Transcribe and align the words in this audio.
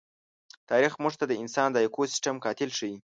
تاریخ 0.69 0.93
موږ 1.03 1.13
ته 1.19 1.25
انسان 1.43 1.69
د 1.71 1.77
ایکوسېسټم 1.83 2.35
قاتل 2.45 2.69
ښيي. 2.77 2.95